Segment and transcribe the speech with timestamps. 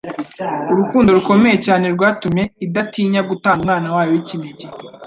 [0.71, 4.65] urukundo rukomeye cyane rwatumye idatinya gutanga Umwana wayo w'ikinege